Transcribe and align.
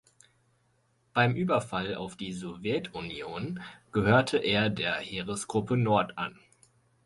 Beim 1.13 1.35
Überfall 1.35 1.93
auf 1.93 2.15
die 2.15 2.33
Sowjetunion 2.33 3.59
gehörte 3.91 4.39
er 4.39 4.71
der 4.71 4.95
Heeresgruppe 4.95 5.77
Nord 5.77 6.17
an. 6.17 6.39